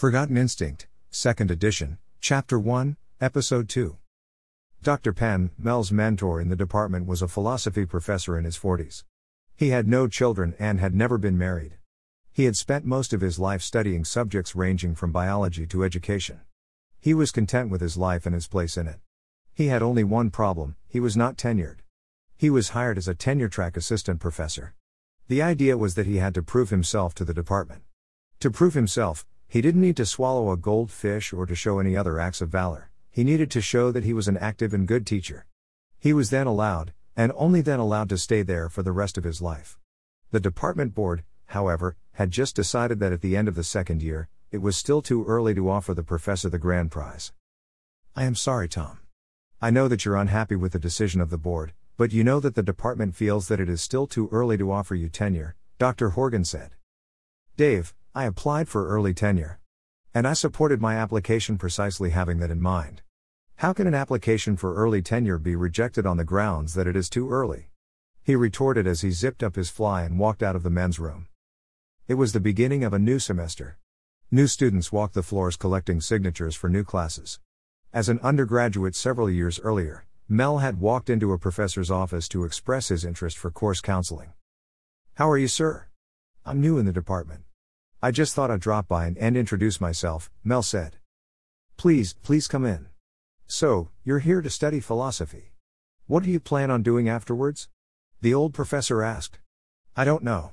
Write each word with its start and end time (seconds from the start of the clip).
Forgotten 0.00 0.38
Instinct, 0.38 0.86
2nd 1.12 1.50
edition, 1.50 1.98
Chapter 2.22 2.58
1, 2.58 2.96
Episode 3.20 3.68
2. 3.68 3.98
Dr. 4.82 5.12
Penn, 5.12 5.50
Mel's 5.58 5.92
mentor 5.92 6.40
in 6.40 6.48
the 6.48 6.56
department, 6.56 7.06
was 7.06 7.20
a 7.20 7.28
philosophy 7.28 7.84
professor 7.84 8.38
in 8.38 8.46
his 8.46 8.58
40s. 8.58 9.04
He 9.58 9.68
had 9.68 9.86
no 9.86 10.08
children 10.08 10.54
and 10.58 10.80
had 10.80 10.94
never 10.94 11.18
been 11.18 11.36
married. 11.36 11.76
He 12.32 12.44
had 12.44 12.56
spent 12.56 12.86
most 12.86 13.12
of 13.12 13.20
his 13.20 13.38
life 13.38 13.60
studying 13.60 14.06
subjects 14.06 14.56
ranging 14.56 14.94
from 14.94 15.12
biology 15.12 15.66
to 15.66 15.84
education. 15.84 16.40
He 16.98 17.12
was 17.12 17.30
content 17.30 17.68
with 17.68 17.82
his 17.82 17.98
life 17.98 18.24
and 18.24 18.34
his 18.34 18.48
place 18.48 18.78
in 18.78 18.86
it. 18.86 19.00
He 19.52 19.66
had 19.66 19.82
only 19.82 20.02
one 20.02 20.30
problem 20.30 20.76
he 20.88 20.98
was 20.98 21.14
not 21.14 21.36
tenured. 21.36 21.80
He 22.38 22.48
was 22.48 22.70
hired 22.70 22.96
as 22.96 23.06
a 23.06 23.14
tenure 23.14 23.50
track 23.50 23.76
assistant 23.76 24.18
professor. 24.18 24.72
The 25.28 25.42
idea 25.42 25.76
was 25.76 25.94
that 25.96 26.06
he 26.06 26.16
had 26.16 26.32
to 26.36 26.42
prove 26.42 26.70
himself 26.70 27.14
to 27.16 27.24
the 27.26 27.34
department. 27.34 27.82
To 28.38 28.50
prove 28.50 28.72
himself, 28.72 29.26
he 29.50 29.60
didn't 29.60 29.80
need 29.80 29.96
to 29.96 30.06
swallow 30.06 30.52
a 30.52 30.56
goldfish 30.56 31.32
or 31.32 31.44
to 31.44 31.56
show 31.56 31.80
any 31.80 31.96
other 31.96 32.20
acts 32.20 32.40
of 32.40 32.48
valor, 32.48 32.88
he 33.10 33.24
needed 33.24 33.50
to 33.50 33.60
show 33.60 33.90
that 33.90 34.04
he 34.04 34.12
was 34.12 34.28
an 34.28 34.36
active 34.36 34.72
and 34.72 34.86
good 34.86 35.04
teacher. 35.04 35.44
He 35.98 36.12
was 36.12 36.30
then 36.30 36.46
allowed, 36.46 36.92
and 37.16 37.32
only 37.34 37.60
then 37.60 37.80
allowed 37.80 38.08
to 38.10 38.16
stay 38.16 38.42
there 38.42 38.68
for 38.68 38.84
the 38.84 38.92
rest 38.92 39.18
of 39.18 39.24
his 39.24 39.42
life. 39.42 39.76
The 40.30 40.38
department 40.38 40.94
board, 40.94 41.24
however, 41.46 41.96
had 42.12 42.30
just 42.30 42.54
decided 42.54 43.00
that 43.00 43.12
at 43.12 43.22
the 43.22 43.36
end 43.36 43.48
of 43.48 43.56
the 43.56 43.64
second 43.64 44.02
year, 44.02 44.28
it 44.52 44.58
was 44.58 44.76
still 44.76 45.02
too 45.02 45.24
early 45.24 45.52
to 45.56 45.68
offer 45.68 45.94
the 45.94 46.04
professor 46.04 46.48
the 46.48 46.56
grand 46.56 46.92
prize. 46.92 47.32
I 48.14 48.26
am 48.26 48.36
sorry, 48.36 48.68
Tom. 48.68 49.00
I 49.60 49.70
know 49.70 49.88
that 49.88 50.04
you're 50.04 50.14
unhappy 50.14 50.54
with 50.54 50.74
the 50.74 50.78
decision 50.78 51.20
of 51.20 51.30
the 51.30 51.36
board, 51.36 51.72
but 51.96 52.12
you 52.12 52.22
know 52.22 52.38
that 52.38 52.54
the 52.54 52.62
department 52.62 53.16
feels 53.16 53.48
that 53.48 53.58
it 53.58 53.68
is 53.68 53.82
still 53.82 54.06
too 54.06 54.28
early 54.30 54.56
to 54.58 54.70
offer 54.70 54.94
you 54.94 55.08
tenure, 55.08 55.56
Dr. 55.80 56.10
Horgan 56.10 56.44
said. 56.44 56.76
Dave, 57.56 57.94
I 58.12 58.24
applied 58.24 58.68
for 58.68 58.88
early 58.88 59.14
tenure. 59.14 59.60
And 60.12 60.26
I 60.26 60.32
supported 60.32 60.80
my 60.80 60.96
application 60.96 61.56
precisely 61.56 62.10
having 62.10 62.40
that 62.40 62.50
in 62.50 62.60
mind. 62.60 63.02
How 63.56 63.72
can 63.72 63.86
an 63.86 63.94
application 63.94 64.56
for 64.56 64.74
early 64.74 65.00
tenure 65.00 65.38
be 65.38 65.54
rejected 65.54 66.06
on 66.06 66.16
the 66.16 66.24
grounds 66.24 66.74
that 66.74 66.88
it 66.88 66.96
is 66.96 67.08
too 67.08 67.30
early? 67.30 67.70
He 68.24 68.34
retorted 68.34 68.84
as 68.84 69.02
he 69.02 69.12
zipped 69.12 69.44
up 69.44 69.54
his 69.54 69.70
fly 69.70 70.02
and 70.02 70.18
walked 70.18 70.42
out 70.42 70.56
of 70.56 70.64
the 70.64 70.70
men's 70.70 70.98
room. 70.98 71.28
It 72.08 72.14
was 72.14 72.32
the 72.32 72.40
beginning 72.40 72.82
of 72.82 72.92
a 72.92 72.98
new 72.98 73.20
semester. 73.20 73.78
New 74.28 74.48
students 74.48 74.90
walked 74.90 75.14
the 75.14 75.22
floors 75.22 75.56
collecting 75.56 76.00
signatures 76.00 76.56
for 76.56 76.68
new 76.68 76.82
classes. 76.82 77.38
As 77.92 78.08
an 78.08 78.18
undergraduate 78.24 78.96
several 78.96 79.30
years 79.30 79.60
earlier, 79.60 80.04
Mel 80.28 80.58
had 80.58 80.80
walked 80.80 81.10
into 81.10 81.32
a 81.32 81.38
professor's 81.38 81.92
office 81.92 82.28
to 82.30 82.42
express 82.42 82.88
his 82.88 83.04
interest 83.04 83.38
for 83.38 83.52
course 83.52 83.80
counseling. 83.80 84.32
How 85.14 85.30
are 85.30 85.38
you, 85.38 85.48
sir? 85.48 85.86
I'm 86.44 86.60
new 86.60 86.76
in 86.76 86.86
the 86.86 86.92
department. 86.92 87.44
I 88.02 88.10
just 88.10 88.34
thought 88.34 88.50
I'd 88.50 88.60
drop 88.60 88.88
by 88.88 89.04
and, 89.04 89.18
and 89.18 89.36
introduce 89.36 89.78
myself, 89.78 90.30
Mel 90.42 90.62
said. 90.62 90.96
Please, 91.76 92.14
please 92.22 92.48
come 92.48 92.64
in. 92.64 92.86
So, 93.46 93.90
you're 94.04 94.20
here 94.20 94.40
to 94.40 94.48
study 94.48 94.80
philosophy. 94.80 95.52
What 96.06 96.22
do 96.22 96.30
you 96.30 96.40
plan 96.40 96.70
on 96.70 96.82
doing 96.82 97.10
afterwards? 97.10 97.68
The 98.22 98.32
old 98.32 98.54
professor 98.54 99.02
asked. 99.02 99.38
I 99.94 100.04
don't 100.04 100.24
know. 100.24 100.52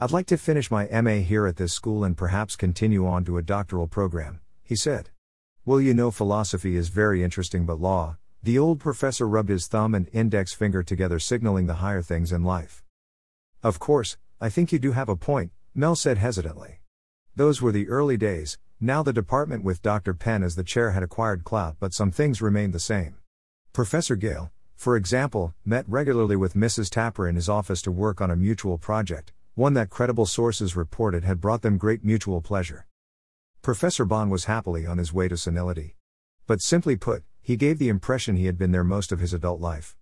I'd 0.00 0.12
like 0.12 0.26
to 0.28 0.38
finish 0.38 0.70
my 0.70 0.86
MA 1.02 1.16
here 1.16 1.46
at 1.46 1.56
this 1.56 1.74
school 1.74 2.04
and 2.04 2.16
perhaps 2.16 2.56
continue 2.56 3.06
on 3.06 3.22
to 3.26 3.36
a 3.36 3.42
doctoral 3.42 3.86
program, 3.86 4.40
he 4.62 4.74
said. 4.74 5.10
Well, 5.66 5.82
you 5.82 5.92
know, 5.92 6.10
philosophy 6.10 6.74
is 6.74 6.88
very 6.88 7.22
interesting, 7.22 7.66
but 7.66 7.80
law, 7.80 8.16
the 8.42 8.58
old 8.58 8.80
professor 8.80 9.28
rubbed 9.28 9.50
his 9.50 9.66
thumb 9.66 9.94
and 9.94 10.08
index 10.14 10.54
finger 10.54 10.82
together, 10.82 11.18
signaling 11.18 11.66
the 11.66 11.82
higher 11.84 12.00
things 12.00 12.32
in 12.32 12.44
life. 12.44 12.82
Of 13.62 13.78
course, 13.78 14.16
I 14.40 14.48
think 14.48 14.72
you 14.72 14.78
do 14.78 14.92
have 14.92 15.10
a 15.10 15.16
point, 15.16 15.50
Mel 15.74 15.94
said 15.94 16.16
hesitantly. 16.16 16.77
Those 17.38 17.62
were 17.62 17.70
the 17.70 17.88
early 17.88 18.16
days, 18.16 18.58
now 18.80 19.04
the 19.04 19.12
department 19.12 19.62
with 19.62 19.80
Dr. 19.80 20.12
Penn 20.12 20.42
as 20.42 20.56
the 20.56 20.64
chair 20.64 20.90
had 20.90 21.04
acquired 21.04 21.44
clout, 21.44 21.76
but 21.78 21.94
some 21.94 22.10
things 22.10 22.42
remained 22.42 22.72
the 22.72 22.80
same. 22.80 23.14
Professor 23.72 24.16
Gale, 24.16 24.50
for 24.74 24.96
example, 24.96 25.54
met 25.64 25.84
regularly 25.88 26.34
with 26.34 26.54
Mrs. 26.54 26.90
Tapper 26.90 27.28
in 27.28 27.36
his 27.36 27.48
office 27.48 27.80
to 27.82 27.92
work 27.92 28.20
on 28.20 28.32
a 28.32 28.34
mutual 28.34 28.76
project, 28.76 29.32
one 29.54 29.74
that 29.74 29.88
credible 29.88 30.26
sources 30.26 30.74
reported 30.74 31.22
had 31.22 31.40
brought 31.40 31.62
them 31.62 31.78
great 31.78 32.04
mutual 32.04 32.40
pleasure. 32.40 32.88
Professor 33.62 34.04
Bond 34.04 34.32
was 34.32 34.46
happily 34.46 34.84
on 34.84 34.98
his 34.98 35.12
way 35.12 35.28
to 35.28 35.36
senility. 35.36 35.94
But 36.48 36.60
simply 36.60 36.96
put, 36.96 37.22
he 37.40 37.54
gave 37.54 37.78
the 37.78 37.88
impression 37.88 38.34
he 38.34 38.46
had 38.46 38.58
been 38.58 38.72
there 38.72 38.82
most 38.82 39.12
of 39.12 39.20
his 39.20 39.32
adult 39.32 39.60
life. 39.60 39.96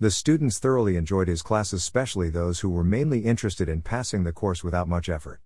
The 0.00 0.10
students 0.10 0.58
thoroughly 0.58 0.96
enjoyed 0.96 1.28
his 1.28 1.42
classes, 1.42 1.82
especially 1.82 2.30
those 2.30 2.60
who 2.60 2.70
were 2.70 2.82
mainly 2.82 3.26
interested 3.26 3.68
in 3.68 3.82
passing 3.82 4.24
the 4.24 4.32
course 4.32 4.64
without 4.64 4.88
much 4.88 5.10
effort. 5.10 5.42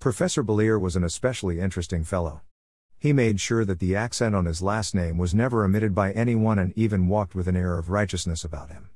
Professor 0.00 0.42
Belier 0.42 0.78
was 0.78 0.96
an 0.96 1.04
especially 1.04 1.60
interesting 1.60 2.04
fellow. 2.04 2.40
He 2.98 3.12
made 3.12 3.38
sure 3.38 3.66
that 3.66 3.80
the 3.80 3.94
accent 3.94 4.34
on 4.34 4.46
his 4.46 4.62
last 4.62 4.94
name 4.94 5.18
was 5.18 5.34
never 5.34 5.62
omitted 5.62 5.94
by 5.94 6.12
anyone 6.12 6.58
and 6.58 6.72
even 6.74 7.06
walked 7.06 7.34
with 7.34 7.46
an 7.46 7.54
air 7.54 7.76
of 7.76 7.90
righteousness 7.90 8.42
about 8.42 8.70
him. 8.70 8.88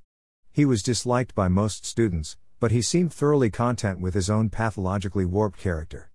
He 0.50 0.64
was 0.64 0.82
disliked 0.82 1.34
by 1.34 1.48
most 1.48 1.84
students, 1.84 2.38
but 2.58 2.70
he 2.70 2.80
seemed 2.80 3.12
thoroughly 3.12 3.50
content 3.50 4.00
with 4.00 4.14
his 4.14 4.30
own 4.30 4.48
pathologically 4.48 5.26
warped 5.26 5.58
character. 5.58 6.08